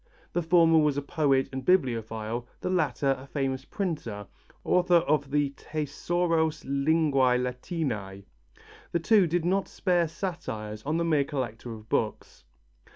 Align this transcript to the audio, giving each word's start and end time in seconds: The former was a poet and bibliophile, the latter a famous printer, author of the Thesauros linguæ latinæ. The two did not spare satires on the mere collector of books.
The 0.33 0.41
former 0.41 0.79
was 0.79 0.97
a 0.97 1.01
poet 1.03 1.47
and 1.51 1.63
bibliophile, 1.63 2.47
the 2.61 2.71
latter 2.71 3.15
a 3.19 3.27
famous 3.27 3.65
printer, 3.65 4.25
author 4.63 4.95
of 4.95 5.29
the 5.29 5.51
Thesauros 5.51 6.63
linguæ 6.65 7.39
latinæ. 7.39 8.23
The 8.93 8.99
two 8.99 9.27
did 9.27 9.45
not 9.45 9.67
spare 9.67 10.07
satires 10.07 10.81
on 10.87 10.97
the 10.97 11.05
mere 11.05 11.23
collector 11.25 11.71
of 11.73 11.87
books. 11.87 12.45